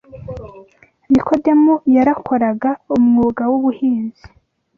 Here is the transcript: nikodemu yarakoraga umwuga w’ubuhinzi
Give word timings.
nikodemu 1.11 1.73
yarakoraga 1.95 2.69
umwuga 2.95 3.43
w’ubuhinzi 3.51 4.23